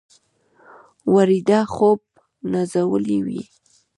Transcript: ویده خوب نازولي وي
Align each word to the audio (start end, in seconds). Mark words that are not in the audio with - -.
ویده 1.13 1.59
خوب 1.73 1.99
نازولي 2.51 3.17
وي 3.25 3.43